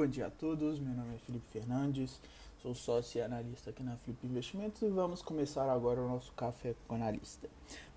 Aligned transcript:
bom 0.00 0.06
dia 0.06 0.28
a 0.28 0.30
todos. 0.30 0.78
Meu 0.78 0.94
nome 0.94 1.14
é 1.14 1.18
Felipe 1.18 1.44
Fernandes, 1.52 2.22
sou 2.62 2.74
sócio 2.74 3.18
e 3.18 3.20
analista 3.20 3.68
aqui 3.68 3.82
na 3.82 3.98
Flip 3.98 4.26
Investimentos 4.26 4.80
e 4.80 4.88
vamos 4.88 5.20
começar 5.20 5.70
agora 5.70 6.00
o 6.00 6.08
nosso 6.08 6.32
café 6.32 6.74
com 6.88 6.94
analista. 6.94 7.50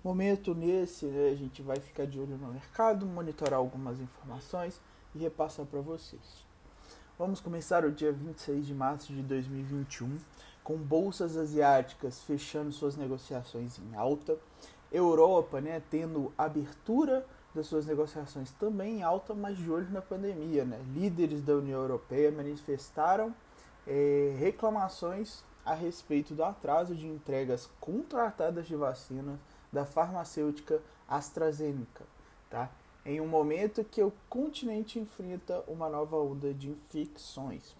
Momento 0.04 0.54
nesse, 0.54 1.06
né, 1.06 1.30
a 1.30 1.34
gente 1.34 1.62
vai 1.62 1.80
ficar 1.80 2.06
de 2.06 2.20
olho 2.20 2.36
no 2.36 2.52
mercado, 2.52 3.06
monitorar 3.06 3.58
algumas 3.58 4.00
informações 4.00 4.78
e 5.14 5.18
repassar 5.18 5.64
para 5.64 5.80
vocês. 5.80 6.20
Vamos 7.18 7.40
começar 7.40 7.86
o 7.86 7.90
dia 7.90 8.12
26 8.12 8.66
de 8.66 8.74
março 8.74 9.10
de 9.10 9.22
2021 9.22 10.18
com 10.62 10.76
bolsas 10.76 11.38
asiáticas 11.38 12.22
fechando 12.22 12.70
suas 12.70 12.98
negociações 12.98 13.78
em 13.78 13.96
alta, 13.96 14.36
Europa, 14.92 15.58
né, 15.58 15.80
tendo 15.90 16.34
abertura 16.36 17.26
das 17.54 17.66
suas 17.66 17.86
negociações 17.86 18.50
também 18.52 18.98
em 18.98 19.02
alta, 19.02 19.34
mas 19.34 19.56
de 19.56 19.70
olho 19.70 19.90
na 19.90 20.02
pandemia. 20.02 20.64
Né? 20.64 20.80
Líderes 20.92 21.42
da 21.42 21.54
União 21.54 21.80
Europeia 21.80 22.32
manifestaram 22.32 23.34
é, 23.86 24.34
reclamações 24.38 25.44
a 25.64 25.74
respeito 25.74 26.34
do 26.34 26.44
atraso 26.44 26.94
de 26.94 27.06
entregas 27.06 27.70
contratadas 27.80 28.66
de 28.66 28.76
vacinas 28.76 29.38
da 29.72 29.84
farmacêutica 29.84 30.82
AstraZeneca, 31.08 32.04
tá? 32.50 32.70
em 33.04 33.20
um 33.20 33.26
momento 33.26 33.84
que 33.84 34.02
o 34.02 34.12
continente 34.28 34.98
enfrenta 34.98 35.62
uma 35.66 35.88
nova 35.88 36.16
onda 36.16 36.52
de 36.52 36.70
infecções. 36.70 37.76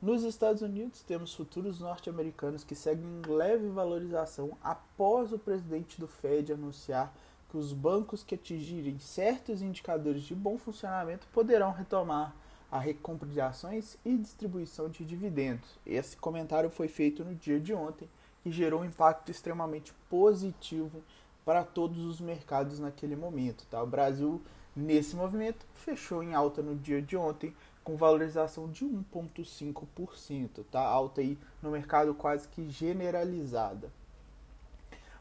Nos 0.00 0.22
Estados 0.24 0.60
Unidos, 0.60 1.02
temos 1.02 1.34
futuros 1.34 1.80
norte-americanos 1.80 2.62
que 2.62 2.74
seguem 2.74 3.04
em 3.04 3.30
leve 3.30 3.68
valorização 3.68 4.56
após 4.62 5.32
o 5.32 5.38
presidente 5.38 5.98
do 5.98 6.06
Fed 6.06 6.52
anunciar 6.52 7.14
os 7.56 7.72
bancos 7.72 8.22
que 8.22 8.34
atingirem 8.34 8.98
certos 8.98 9.62
indicadores 9.62 10.22
de 10.22 10.34
bom 10.34 10.58
funcionamento 10.58 11.26
poderão 11.32 11.72
retomar 11.72 12.34
a 12.70 12.78
recompra 12.78 13.28
de 13.28 13.40
ações 13.40 13.96
e 14.04 14.16
distribuição 14.16 14.88
de 14.88 15.04
dividendos. 15.04 15.78
Esse 15.86 16.16
comentário 16.16 16.70
foi 16.70 16.88
feito 16.88 17.24
no 17.24 17.34
dia 17.34 17.60
de 17.60 17.72
ontem 17.72 18.08
e 18.44 18.50
gerou 18.50 18.80
um 18.80 18.84
impacto 18.84 19.30
extremamente 19.30 19.92
positivo 20.08 21.02
para 21.44 21.64
todos 21.64 22.04
os 22.04 22.20
mercados 22.20 22.78
naquele 22.78 23.16
momento. 23.16 23.64
Tá? 23.70 23.82
O 23.82 23.86
Brasil, 23.86 24.42
nesse 24.74 25.14
movimento, 25.14 25.64
fechou 25.74 26.22
em 26.22 26.34
alta 26.34 26.62
no 26.62 26.76
dia 26.76 27.00
de 27.00 27.16
ontem, 27.16 27.54
com 27.84 27.96
valorização 27.96 28.68
de 28.68 28.84
1,5%, 28.84 30.64
tá? 30.70 30.80
alta 30.80 31.20
aí 31.20 31.38
no 31.62 31.70
mercado 31.70 32.14
quase 32.14 32.48
que 32.48 32.68
generalizada. 32.68 33.92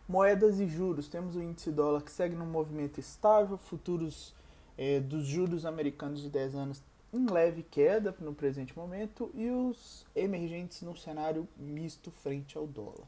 Moedas 0.08 0.60
e 0.60 0.68
juros, 0.68 1.08
temos 1.08 1.36
o 1.36 1.42
índice 1.42 1.72
dólar 1.72 2.02
que 2.04 2.12
segue 2.12 2.36
num 2.36 2.46
movimento 2.46 3.00
estável, 3.00 3.58
futuros 3.58 4.36
é, 4.78 5.00
dos 5.00 5.26
juros 5.26 5.66
americanos 5.66 6.22
de 6.22 6.30
10 6.30 6.56
anos 6.56 6.84
em 7.12 7.26
leve 7.26 7.64
queda 7.64 8.14
no 8.20 8.34
presente 8.34 8.78
momento 8.78 9.32
e 9.34 9.50
os 9.50 10.06
emergentes 10.16 10.82
num 10.82 10.96
cenário 10.96 11.48
misto 11.58 12.12
frente 12.12 12.58
ao 12.58 12.68
dólar. 12.68 13.08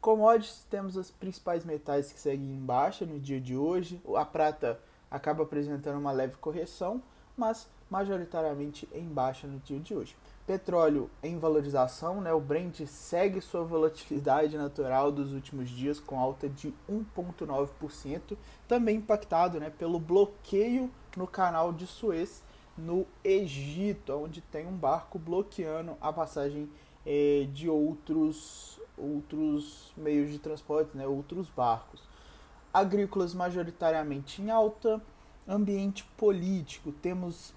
Commodities, 0.00 0.66
temos 0.68 0.96
os 0.96 1.10
principais 1.10 1.64
metais 1.64 2.12
que 2.12 2.18
seguem 2.18 2.56
em 2.56 2.58
baixa 2.58 3.06
no 3.06 3.20
dia 3.20 3.40
de 3.40 3.56
hoje. 3.56 4.02
A 4.16 4.24
prata 4.24 4.80
acaba 5.08 5.44
apresentando 5.44 5.98
uma 5.98 6.10
leve 6.10 6.36
correção, 6.38 7.00
mas 7.36 7.68
majoritariamente 7.92 8.88
em 8.90 9.04
baixa 9.04 9.46
no 9.46 9.58
dia 9.58 9.78
de 9.78 9.94
hoje. 9.94 10.16
Petróleo 10.46 11.10
em 11.22 11.38
valorização, 11.38 12.22
né? 12.22 12.32
o 12.32 12.40
Brent 12.40 12.86
segue 12.86 13.42
sua 13.42 13.64
volatilidade 13.64 14.56
natural 14.56 15.12
dos 15.12 15.34
últimos 15.34 15.68
dias 15.68 16.00
com 16.00 16.18
alta 16.18 16.48
de 16.48 16.72
1,9%, 16.90 18.34
também 18.66 18.96
impactado 18.96 19.60
né, 19.60 19.68
pelo 19.68 20.00
bloqueio 20.00 20.90
no 21.14 21.26
canal 21.26 21.70
de 21.70 21.86
Suez 21.86 22.42
no 22.78 23.06
Egito, 23.22 24.14
onde 24.14 24.40
tem 24.40 24.66
um 24.66 24.74
barco 24.74 25.18
bloqueando 25.18 25.94
a 26.00 26.10
passagem 26.10 26.70
eh, 27.04 27.46
de 27.52 27.68
outros, 27.68 28.80
outros 28.96 29.92
meios 29.98 30.30
de 30.30 30.38
transporte, 30.38 30.96
né, 30.96 31.06
outros 31.06 31.50
barcos. 31.50 32.00
Agrícolas 32.72 33.34
majoritariamente 33.34 34.40
em 34.40 34.48
alta, 34.48 34.98
ambiente 35.46 36.04
político, 36.16 36.90
temos 36.90 37.52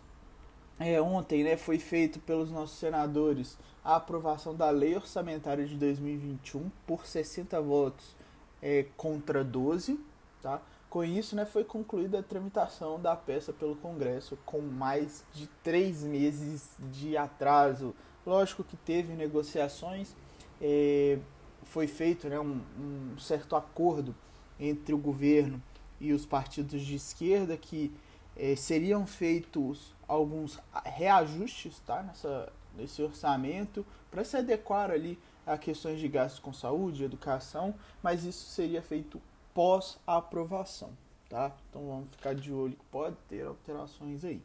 é, 0.79 1.01
ontem 1.01 1.43
né, 1.43 1.55
foi 1.55 1.79
feito 1.79 2.19
pelos 2.19 2.51
nossos 2.51 2.77
senadores 2.77 3.57
a 3.83 3.95
aprovação 3.95 4.55
da 4.55 4.69
lei 4.69 4.95
orçamentária 4.95 5.65
de 5.65 5.75
2021 5.75 6.69
por 6.85 7.05
60 7.05 7.61
votos 7.61 8.15
é, 8.61 8.85
contra 8.97 9.43
12. 9.43 9.99
Tá? 10.41 10.61
Com 10.89 11.03
isso, 11.03 11.35
né, 11.35 11.45
foi 11.45 11.63
concluída 11.63 12.19
a 12.19 12.23
tramitação 12.23 12.99
da 12.99 13.15
peça 13.15 13.53
pelo 13.53 13.75
Congresso 13.75 14.37
com 14.45 14.59
mais 14.59 15.23
de 15.33 15.47
três 15.63 16.03
meses 16.03 16.71
de 16.91 17.15
atraso. 17.15 17.95
Lógico 18.25 18.63
que 18.63 18.75
teve 18.75 19.13
negociações, 19.13 20.15
é, 20.61 21.19
foi 21.63 21.87
feito 21.87 22.27
né, 22.27 22.39
um, 22.39 22.61
um 22.79 23.17
certo 23.17 23.55
acordo 23.55 24.15
entre 24.59 24.93
o 24.93 24.97
governo 24.97 25.61
e 25.99 26.11
os 26.11 26.25
partidos 26.25 26.81
de 26.81 26.95
esquerda 26.95 27.55
que 27.55 27.93
é, 28.35 28.55
seriam 28.55 29.05
feitos 29.05 29.94
alguns 30.07 30.59
reajustes 30.83 31.79
tá, 31.79 32.03
nessa, 32.03 32.51
nesse 32.75 33.01
orçamento 33.01 33.85
para 34.11 34.23
se 34.23 34.37
adequar 34.37 34.91
ali 34.91 35.19
a 35.45 35.57
questões 35.57 35.99
de 35.99 36.07
gastos 36.07 36.39
com 36.39 36.53
saúde, 36.53 37.03
educação, 37.03 37.75
mas 38.01 38.23
isso 38.23 38.49
seria 38.49 38.81
feito 38.81 39.21
pós 39.53 39.97
aprovação, 40.05 40.91
tá? 41.29 41.55
Então 41.69 41.87
vamos 41.87 42.11
ficar 42.11 42.33
de 42.33 42.51
olho 42.51 42.73
que 42.73 42.85
pode 42.85 43.15
ter 43.29 43.45
alterações 43.45 44.25
aí. 44.25 44.41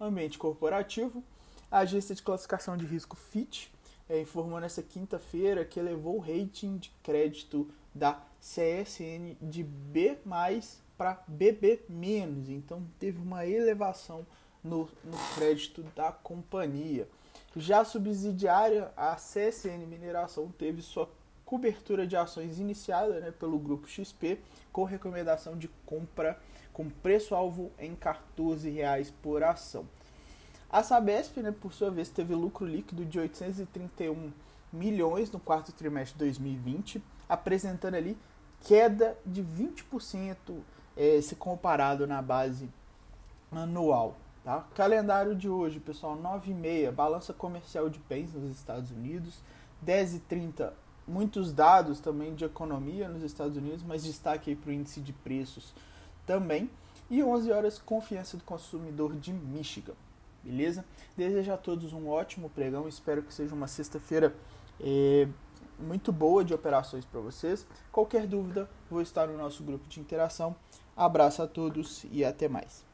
Ambiente 0.00 0.38
corporativo, 0.38 1.22
a 1.70 1.78
agência 1.78 2.14
de 2.14 2.22
classificação 2.22 2.76
de 2.76 2.86
risco 2.86 3.16
Fitch 3.16 3.68
é, 4.08 4.20
informou 4.20 4.60
nessa 4.60 4.82
quinta-feira 4.82 5.64
que 5.64 5.80
elevou 5.80 6.16
o 6.16 6.20
rating 6.20 6.76
de 6.78 6.90
crédito 7.02 7.68
da 7.94 8.20
CSN 8.40 9.36
de 9.42 9.64
B+ 9.64 10.18
para 10.96 11.22
BB 11.26 11.84
menos, 11.88 12.48
então 12.48 12.82
teve 12.98 13.18
uma 13.20 13.46
elevação 13.46 14.26
no, 14.62 14.88
no 15.04 15.18
crédito 15.34 15.82
da 15.94 16.10
companhia. 16.10 17.08
Já 17.54 17.80
a 17.80 17.84
subsidiária, 17.84 18.90
a 18.96 19.14
CSN 19.14 19.86
Mineração, 19.86 20.48
teve 20.58 20.82
sua 20.82 21.08
cobertura 21.44 22.06
de 22.06 22.16
ações 22.16 22.58
iniciada 22.58 23.20
né, 23.20 23.30
pelo 23.30 23.58
grupo 23.58 23.88
XP 23.88 24.38
com 24.72 24.84
recomendação 24.84 25.56
de 25.56 25.68
compra 25.86 26.38
com 26.72 26.90
preço-alvo 26.90 27.70
em 27.78 27.92
R$ 27.92 27.96
14,00 28.36 29.10
por 29.22 29.42
ação. 29.42 29.88
A 30.68 30.82
Sabesp, 30.82 31.38
né, 31.38 31.50
por 31.50 31.72
sua 31.72 31.90
vez, 31.90 32.10
teve 32.10 32.34
lucro 32.34 32.66
líquido 32.66 33.04
de 33.04 33.18
831 33.18 34.30
milhões 34.70 35.30
no 35.30 35.40
quarto 35.40 35.72
trimestre 35.72 36.18
de 36.18 36.24
2020, 36.24 37.02
apresentando 37.28 37.94
ali 37.94 38.18
queda 38.60 39.16
de 39.24 39.42
20% 39.42 40.34
é, 40.96 41.20
se 41.20 41.36
comparado 41.36 42.06
na 42.06 42.22
base 42.22 42.68
anual. 43.52 44.16
Tá? 44.44 44.64
Calendário 44.74 45.34
de 45.34 45.48
hoje, 45.48 45.80
pessoal, 45.80 46.16
9 46.16 46.50
e 46.50 46.54
meia, 46.54 46.92
balança 46.92 47.32
comercial 47.32 47.88
de 47.88 47.98
bens 48.08 48.32
nos 48.32 48.50
Estados 48.52 48.90
Unidos, 48.90 49.40
10 49.82 50.14
e 50.14 50.18
30, 50.20 50.72
muitos 51.06 51.52
dados 51.52 52.00
também 52.00 52.34
de 52.34 52.44
economia 52.44 53.08
nos 53.08 53.22
Estados 53.22 53.56
Unidos, 53.56 53.82
mas 53.84 54.04
destaque 54.04 54.54
para 54.54 54.70
o 54.70 54.72
índice 54.72 55.00
de 55.00 55.12
preços 55.12 55.74
também, 56.24 56.70
e 57.10 57.22
11 57.22 57.52
horas, 57.52 57.78
confiança 57.78 58.36
do 58.36 58.44
consumidor 58.44 59.14
de 59.14 59.32
Michigan, 59.32 59.94
beleza? 60.42 60.84
Desejo 61.16 61.52
a 61.52 61.56
todos 61.56 61.92
um 61.92 62.08
ótimo 62.08 62.48
pregão, 62.50 62.88
espero 62.88 63.22
que 63.22 63.34
seja 63.34 63.54
uma 63.54 63.68
sexta-feira 63.68 64.34
é, 64.80 65.28
muito 65.78 66.12
boa 66.12 66.44
de 66.44 66.54
operações 66.54 67.04
para 67.04 67.20
vocês. 67.20 67.66
Qualquer 67.90 68.26
dúvida, 68.26 68.68
vou 68.90 69.02
estar 69.02 69.26
no 69.26 69.36
nosso 69.36 69.62
grupo 69.62 69.88
de 69.88 70.00
interação. 70.00 70.54
Abraço 70.96 71.42
a 71.42 71.46
todos 71.46 72.06
e 72.10 72.24
até 72.24 72.48
mais. 72.48 72.85